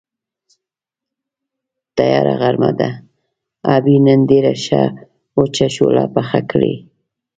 تیاره 1.95 2.33
غرمه 2.41 2.71
ده، 2.79 2.89
ابۍ 3.75 3.97
نن 4.05 4.19
ډېره 4.29 4.53
ښه 4.63 4.81
وچه 5.37 5.67
شوتله 5.75 6.05
پخه 6.15 6.39
کړې. 6.51 6.73